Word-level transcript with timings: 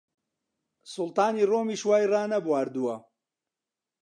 سوڵتانی 0.91 1.43
ڕۆمیش 1.51 1.81
وای 1.87 2.03
ڕانەبواردووە! 2.11 2.95